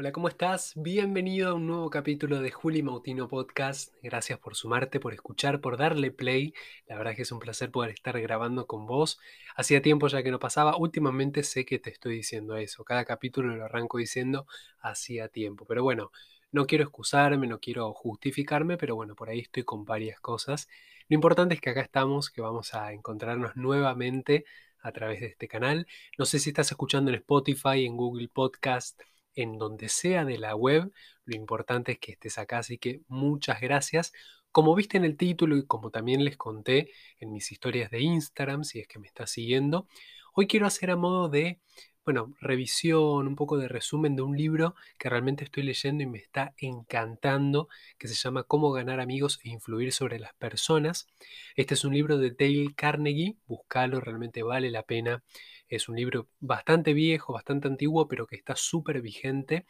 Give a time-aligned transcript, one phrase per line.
[0.00, 0.74] Hola, ¿cómo estás?
[0.76, 3.92] Bienvenido a un nuevo capítulo de Juli Mautino Podcast.
[4.00, 6.54] Gracias por sumarte, por escuchar, por darle play.
[6.86, 9.18] La verdad es que es un placer poder estar grabando con vos.
[9.56, 10.76] Hacía tiempo ya que no pasaba.
[10.76, 12.84] Últimamente sé que te estoy diciendo eso.
[12.84, 14.46] Cada capítulo lo arranco diciendo
[14.78, 15.64] hacía tiempo.
[15.64, 16.12] Pero bueno,
[16.52, 20.68] no quiero excusarme, no quiero justificarme, pero bueno, por ahí estoy con varias cosas.
[21.08, 24.44] Lo importante es que acá estamos, que vamos a encontrarnos nuevamente
[24.80, 25.88] a través de este canal.
[26.16, 29.02] No sé si estás escuchando en Spotify, en Google Podcast
[29.38, 30.90] en donde sea de la web.
[31.24, 34.12] Lo importante es que estés acá, así que muchas gracias.
[34.50, 38.64] Como viste en el título y como también les conté en mis historias de Instagram,
[38.64, 39.86] si es que me estás siguiendo,
[40.34, 41.60] hoy quiero hacer a modo de
[42.04, 46.16] bueno, revisión, un poco de resumen de un libro que realmente estoy leyendo y me
[46.16, 51.06] está encantando, que se llama Cómo ganar amigos e influir sobre las personas.
[51.54, 55.22] Este es un libro de Dale Carnegie, búscalo, realmente vale la pena.
[55.68, 59.66] Es un libro bastante viejo, bastante antiguo, pero que está súper vigente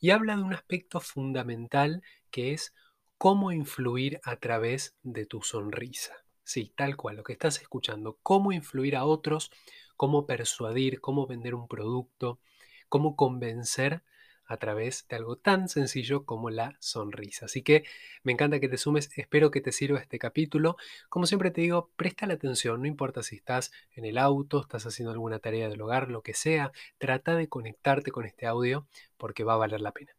[0.00, 2.74] y habla de un aspecto fundamental que es
[3.18, 6.14] cómo influir a través de tu sonrisa.
[6.44, 9.50] Sí, tal cual, lo que estás escuchando, cómo influir a otros
[9.96, 12.40] cómo persuadir, cómo vender un producto,
[12.88, 14.02] cómo convencer
[14.46, 17.46] a través de algo tan sencillo como la sonrisa.
[17.46, 17.84] Así que
[18.22, 20.76] me encanta que te sumes, espero que te sirva este capítulo.
[21.08, 24.86] Como siempre te digo, presta la atención, no importa si estás en el auto, estás
[24.86, 29.44] haciendo alguna tarea del hogar, lo que sea, trata de conectarte con este audio porque
[29.44, 30.12] va a valer la pena.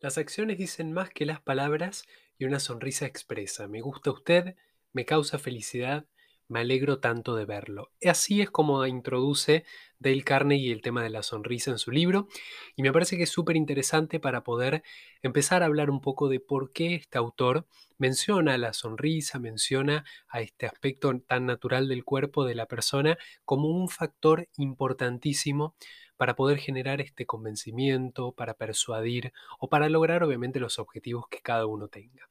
[0.00, 2.04] Las acciones dicen más que las palabras
[2.38, 3.68] y una sonrisa expresa.
[3.68, 4.56] Me gusta usted,
[4.92, 6.06] me causa felicidad,
[6.50, 7.92] me alegro tanto de verlo.
[8.04, 9.64] Así es como introduce
[10.00, 12.26] Dale Carnegie el tema de la sonrisa en su libro
[12.74, 14.82] y me parece que es súper interesante para poder
[15.22, 17.66] empezar a hablar un poco de por qué este autor
[17.98, 23.68] menciona la sonrisa, menciona a este aspecto tan natural del cuerpo de la persona como
[23.68, 25.76] un factor importantísimo
[26.20, 31.64] para poder generar este convencimiento, para persuadir o para lograr obviamente los objetivos que cada
[31.64, 32.28] uno tenga.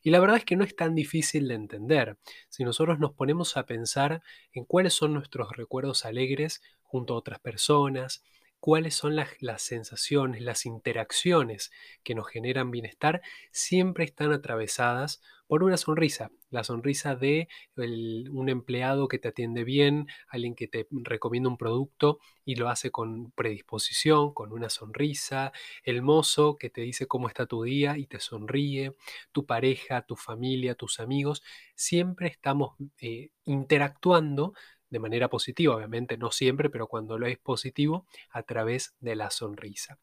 [0.00, 2.16] Y la verdad es que no es tan difícil de entender.
[2.48, 7.40] Si nosotros nos ponemos a pensar en cuáles son nuestros recuerdos alegres junto a otras
[7.40, 8.22] personas,
[8.62, 9.28] cuáles son las,
[9.60, 11.72] sensaciones, las interacciones
[12.04, 16.30] que nos generan bienestar, siempre están atravesadas por una sonrisa.
[16.48, 22.20] La sonrisa de un empleado que te atiende bien, alguien que te recomienda un producto
[22.44, 25.50] y lo hace con predisposición, con una sonrisa,
[25.82, 28.94] el mozo que te dice cómo está tu día y te sonríe,
[29.32, 31.42] tu pareja, tu familia, tus amigos,
[31.74, 34.54] siempre estamos eh, interactuando
[34.92, 39.30] de manera positiva, obviamente no siempre, pero cuando lo es positivo, a través de la
[39.30, 39.98] sonrisa.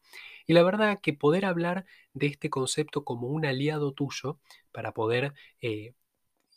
[0.48, 4.40] Y la verdad que poder hablar de este concepto como un aliado tuyo
[4.72, 5.94] para poder eh,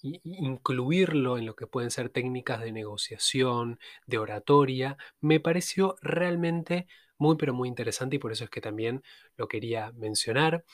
[0.02, 7.36] incluirlo en lo que pueden ser técnicas de negociación, de oratoria, me pareció realmente muy
[7.38, 9.04] pero muy interesante y por eso es que también
[9.38, 10.66] lo quería mencionar.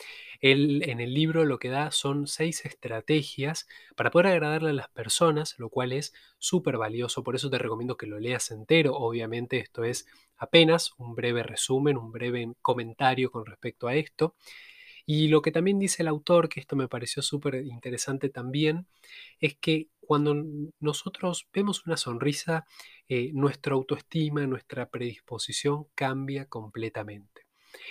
[0.41, 4.89] Él en el libro lo que da son seis estrategias para poder agradarle a las
[4.89, 9.57] personas, lo cual es súper valioso, por eso te recomiendo que lo leas entero, obviamente
[9.59, 10.07] esto es
[10.37, 14.35] apenas un breve resumen, un breve comentario con respecto a esto.
[15.11, 18.85] Y lo que también dice el autor, que esto me pareció súper interesante también,
[19.39, 20.35] es que cuando
[20.79, 22.67] nosotros vemos una sonrisa,
[23.07, 27.47] eh, nuestra autoestima, nuestra predisposición cambia completamente.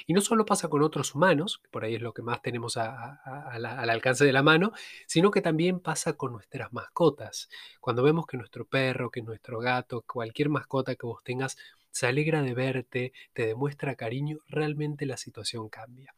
[0.06, 2.76] Y no solo pasa con otros humanos, que por ahí es lo que más tenemos
[2.76, 4.70] al alcance de la mano,
[5.08, 7.48] sino que también pasa con nuestras mascotas.
[7.80, 11.56] Cuando vemos que nuestro perro, que nuestro gato, cualquier mascota que vos tengas,
[11.90, 16.14] se alegra de verte, te demuestra cariño, realmente la situación cambia.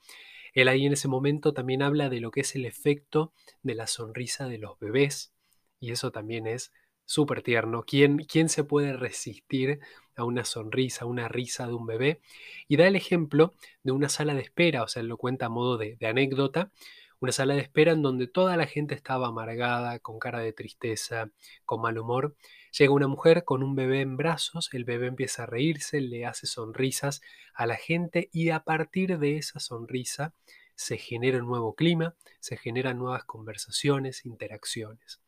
[0.54, 3.86] Él ahí en ese momento también habla de lo que es el efecto de la
[3.86, 5.32] sonrisa de los bebés,
[5.78, 6.72] y eso también es
[7.04, 7.82] súper tierno.
[7.84, 9.80] ¿Quién, ¿Quién se puede resistir
[10.14, 12.20] a una sonrisa, a una risa de un bebé?
[12.68, 15.48] Y da el ejemplo de una sala de espera, o sea, él lo cuenta a
[15.48, 16.70] modo de, de anécdota,
[17.20, 21.30] una sala de espera en donde toda la gente estaba amargada, con cara de tristeza,
[21.66, 22.34] con mal humor.
[22.76, 26.46] Llega una mujer con un bebé en brazos, el bebé empieza a reírse, le hace
[26.46, 27.20] sonrisas
[27.54, 30.34] a la gente y a partir de esa sonrisa
[30.74, 35.20] se genera un nuevo clima, se generan nuevas conversaciones, interacciones.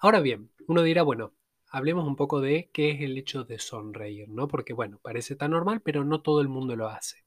[0.00, 1.32] Ahora bien, uno dirá, bueno,
[1.68, 4.48] hablemos un poco de qué es el hecho de sonreír, ¿no?
[4.48, 7.24] Porque, bueno, parece tan normal, pero no todo el mundo lo hace.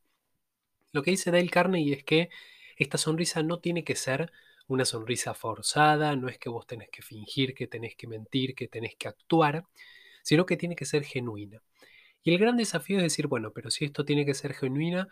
[0.91, 2.29] Lo que dice Dale Carnegie es que
[2.77, 4.31] esta sonrisa no tiene que ser
[4.67, 8.67] una sonrisa forzada, no es que vos tenés que fingir, que tenés que mentir, que
[8.67, 9.65] tenés que actuar,
[10.23, 11.61] sino que tiene que ser genuina.
[12.23, 15.09] Y el gran desafío es decir, bueno, pero si esto tiene que ser genuina,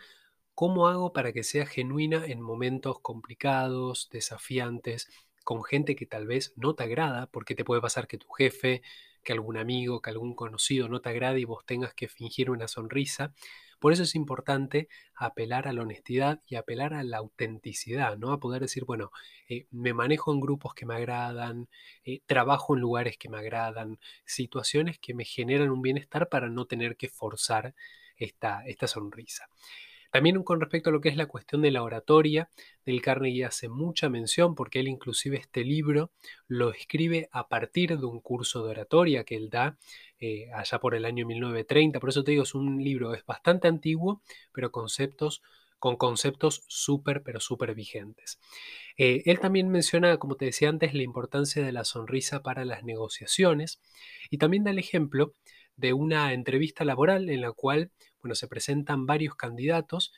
[0.56, 5.10] ¿cómo hago para que sea genuina en momentos complicados, desafiantes,
[5.44, 8.82] con gente que tal vez no te agrada, porque te puede pasar que tu jefe,
[9.24, 12.68] que algún amigo, que algún conocido no te agrade y vos tengas que fingir una
[12.68, 13.34] sonrisa.
[13.82, 18.32] Por eso es importante apelar a la honestidad y apelar a la autenticidad, ¿no?
[18.32, 19.12] A poder decir, bueno,
[19.50, 21.68] eh, me manejo en grupos que me agradan,
[22.06, 26.66] eh, trabajo en lugares que me agradan, situaciones que me generan un bienestar para no
[26.66, 27.74] tener que forzar
[28.18, 29.48] esta, esta sonrisa.
[30.12, 32.50] También con respecto a lo que es la cuestión de la oratoria,
[32.86, 36.12] del Carnegie hace mucha mención porque él inclusive este libro
[36.48, 39.78] lo escribe a partir de un curso de oratoria que él da
[40.22, 42.00] eh, allá por el año 1930.
[42.00, 44.22] Por eso te digo, es un libro, es bastante antiguo,
[44.54, 45.42] pero conceptos
[45.80, 48.40] con conceptos súper, pero súper vigentes.
[48.98, 52.84] Eh, él también menciona, como te decía antes, la importancia de la sonrisa para las
[52.84, 53.82] negociaciones
[54.30, 55.34] y también da el ejemplo
[55.76, 57.92] de una entrevista laboral en la cual
[58.22, 60.14] bueno, se presentan varios candidatos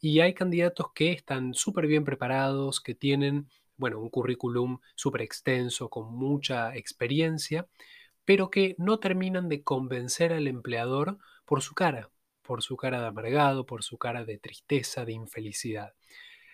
[0.00, 5.88] y hay candidatos que están súper bien preparados, que tienen bueno, un currículum súper extenso,
[5.88, 7.66] con mucha experiencia,
[8.28, 11.16] pero que no terminan de convencer al empleador
[11.46, 12.10] por su cara,
[12.42, 15.94] por su cara de amargado, por su cara de tristeza, de infelicidad.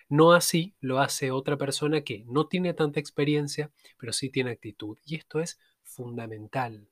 [0.07, 4.97] No así lo hace otra persona que no tiene tanta experiencia, pero sí tiene actitud.
[5.03, 6.87] Y esto es fundamental.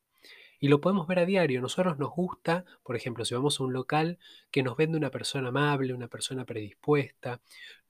[0.60, 1.62] Y lo podemos ver a diario.
[1.62, 4.20] Nosotros nos gusta, por ejemplo, si vamos a un local
[4.52, 7.40] que nos vende una persona amable, una persona predispuesta,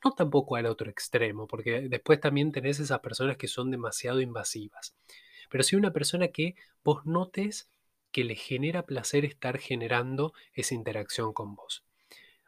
[0.05, 4.95] no tampoco al otro extremo, porque después también tenés esas personas que son demasiado invasivas.
[5.53, 7.69] Pero sí una persona que vos notes
[8.11, 11.83] que le genera placer estar generando esa interacción con vos.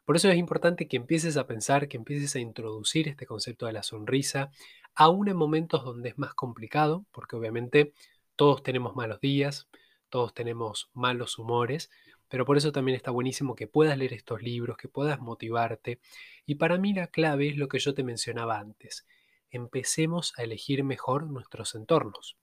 [0.05, 3.73] Por eso es importante que empieces a pensar, que empieces a introducir este concepto de
[3.73, 4.49] la sonrisa,
[4.95, 7.93] aún en momentos donde es más complicado, porque obviamente
[8.35, 9.67] todos tenemos malos días,
[10.09, 11.91] todos tenemos malos humores,
[12.27, 15.99] pero por eso también está buenísimo que puedas leer estos libros, que puedas motivarte.
[16.47, 19.05] Y para mí la clave es lo que yo te mencionaba antes.
[19.51, 22.35] Empecemos a elegir mejor nuestros entornos.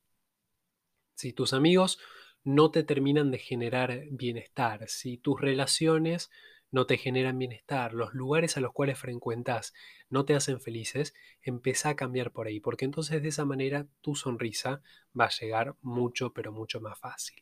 [1.22, 2.00] Si tus amigos
[2.42, 6.32] no te terminan de generar bienestar, si tus relaciones
[6.72, 9.72] no te generan bienestar, los lugares a los cuales frecuentas
[10.08, 14.16] no te hacen felices, empieza a cambiar por ahí, porque entonces de esa manera tu
[14.16, 14.82] sonrisa
[15.16, 17.40] va a llegar mucho, pero mucho más fácil.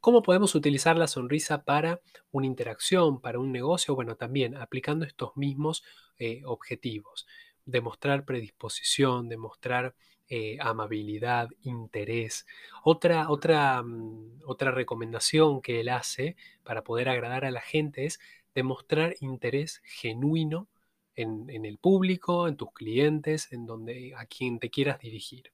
[0.00, 2.00] ¿Cómo podemos utilizar la sonrisa para
[2.32, 3.94] una interacción, para un negocio?
[3.94, 5.84] Bueno, también aplicando estos mismos
[6.18, 7.28] eh, objetivos.
[7.64, 9.94] Demostrar predisposición, demostrar
[10.28, 12.46] eh, amabilidad, interés.
[12.82, 18.20] Otra, otra, mm, otra recomendación que él hace para poder agradar a la gente es
[18.54, 20.68] demostrar interés genuino
[21.16, 25.52] en, el público, en tus clientes, en donde a quien te quieras dirigir.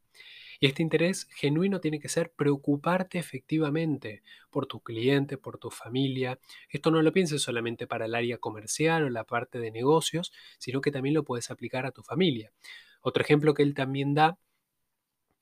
[0.61, 6.38] Y este interés genuino tiene que ser preocuparte efectivamente por tu cliente, por tu familia.
[6.69, 10.81] Esto no lo pienses solamente para el área comercial o la parte de negocios, sino
[10.81, 12.52] que también lo puedes aplicar a tu familia.
[13.00, 14.38] Otro ejemplo que él también da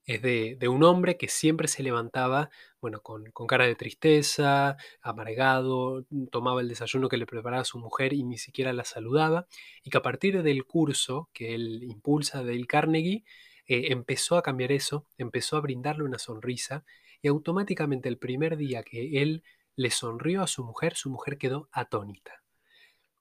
[0.09, 2.49] es de, un hombre que siempre se levantaba,
[2.81, 8.15] bueno, con, cara de tristeza, amargado, mm, tomaba el desayuno que le preparaba su mujer
[8.15, 9.47] y ni siquiera la saludaba,
[9.85, 13.23] y que a partir del curso que él impulsa del Carnegie,
[13.67, 16.87] eh, empezó a cambiar eso, empezó a brindarle una sonrisa,
[17.21, 19.43] y automáticamente el primer día que él
[19.77, 22.43] le sonrió a su mujer, su mujer quedó atónita.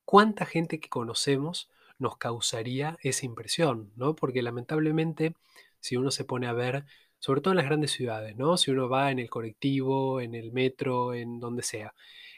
[0.05, 1.69] ¿Cuánta gente que conocemos
[1.99, 3.91] nos causaría esa impresión?
[3.97, 4.15] ¿no?
[4.15, 5.33] Porque lamentablemente
[5.79, 6.85] si uno se pone a ver,
[7.19, 8.57] sobre todo en las grandes ciudades, ¿no?
[8.57, 11.93] Si uno va en el colectivo, en el metro, en donde sea,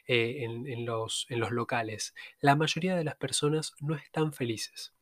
[0.08, 4.94] eh, en, los, en los locales, la mayoría de las personas no están felices.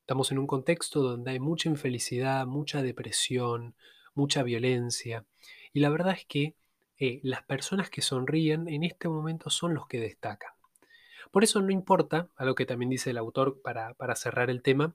[0.00, 3.74] Estamos en un contexto donde hay mucha infelicidad, mucha depresión,
[4.14, 5.26] mucha violencia.
[5.72, 6.54] Y la verdad es que
[6.98, 10.52] eh, las personas que sonríen en este momento son los que destacan.
[11.32, 14.94] Por eso no importa, algo que también dice el autor para, cerrar el tema,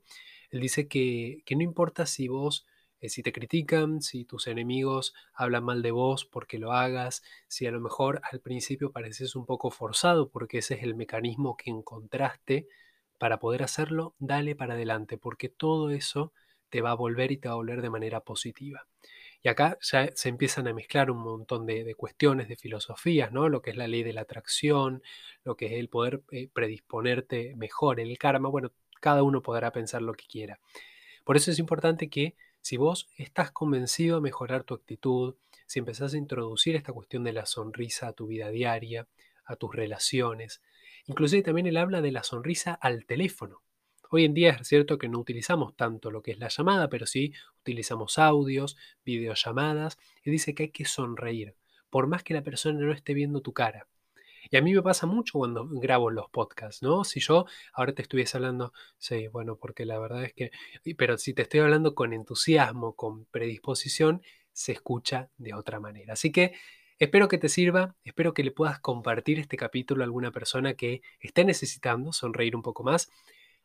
[0.49, 2.65] él dice que, que no importa si vos
[3.01, 7.65] eh, si te critican, si tus enemigos hablan mal de vos porque lo hagas, si
[7.65, 11.71] a lo mejor al principio pareces un poco forzado porque ese es el mecanismo que
[11.71, 12.67] encontraste
[13.17, 16.33] para poder hacerlo, dale para adelante porque todo eso
[16.69, 18.87] te va a volver y te va a volver de manera positiva.
[19.43, 23.49] Y acá ya se empiezan a mezclar un montón de, cuestiones, de filosofías, ¿no?
[23.49, 25.01] Lo que es la ley de la atracción,
[25.43, 28.49] lo que es el poder eh, predisponerte mejor, el karma.
[28.49, 30.59] Bueno, cada uno podrá pensar lo que quiera.
[31.23, 36.13] Por eso es importante que si vos estás convencido de mejorar tu actitud, si empezás
[36.13, 39.07] a introducir esta cuestión de la sonrisa a tu vida diaria,
[39.45, 40.61] a tus relaciones,
[41.05, 43.63] inclusive también él habla de la sonrisa al teléfono.
[44.09, 47.05] Hoy en día es cierto que no utilizamos tanto lo que es la llamada, pero
[47.05, 51.55] sí utilizamos audios, videollamadas, y dice que hay que sonreír,
[51.89, 53.87] por más que la persona no esté viendo tu cara.
[54.51, 57.05] Y a mí me pasa mucho cuando grabo los podcasts, ¿no?
[57.05, 60.51] Si yo ahora te estuviese hablando, sí, bueno, porque la verdad es que,
[60.97, 66.13] pero si te estoy hablando con entusiasmo, con predisposición, se escucha de otra manera.
[66.13, 66.51] Así que
[66.99, 71.01] espero que te sirva, espero que le puedas compartir este capítulo a alguna persona que
[71.21, 73.09] esté necesitando sonreír un poco más.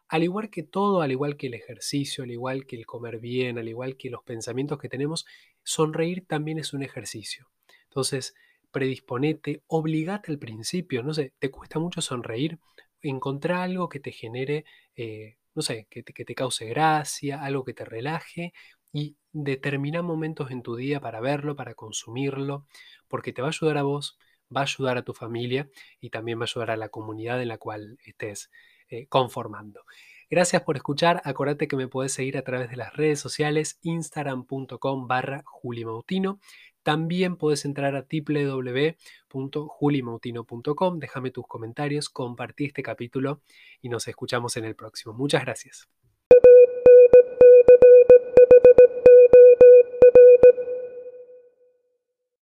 [0.07, 3.59] Al igual que todo, al igual que el ejercicio, al igual que el comer bien,
[3.59, 5.27] al igual que los pensamientos que tenemos,
[5.65, 7.51] sonreír también es un ejercicio.
[7.89, 8.37] Entonces,
[8.71, 12.59] predisponete, obligate al principio, no sé, te cuesta mucho sonreír,
[13.03, 14.65] encontrar algo que te genere,
[14.97, 18.53] eh, no sé, que te, cause gracia, algo que te relaje
[18.93, 22.67] y determina momentos en tu día para verlo, para consumirlo,
[23.09, 24.19] porque te va a ayudar a vos,
[24.55, 25.69] va a ayudar a tu familia
[26.01, 28.51] y también va a ayudar a la comunidad en la cual estés
[28.89, 29.85] eh, conformando.
[30.29, 31.23] Gracias por escuchar.
[31.25, 36.41] Acordate que me puedes seguir a través de las redes sociales, instagram.com barra julimautino.
[36.87, 40.99] También puedes entrar a www.julimautino.com.
[41.01, 43.41] Déjame tus comentarios, compartí este capítulo
[43.83, 45.13] y nos escuchamos en el próximo.
[45.13, 45.89] Muchas gracias.